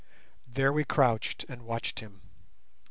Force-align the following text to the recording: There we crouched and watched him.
There 0.47 0.73
we 0.73 0.83
crouched 0.83 1.45
and 1.47 1.61
watched 1.61 1.99
him. 1.99 2.21